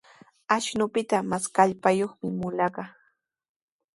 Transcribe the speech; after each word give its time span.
Ashnupita 0.55 1.17
mas 1.29 1.43
kallpayuqmi 1.55 2.29
mulaqa. 2.39 2.83